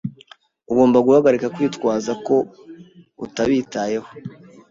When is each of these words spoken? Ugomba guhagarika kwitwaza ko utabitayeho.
Ugomba 0.71 0.97
guhagarika 1.05 1.51
kwitwaza 1.55 2.11
ko 2.25 2.35
utabitayeho. 3.25 4.09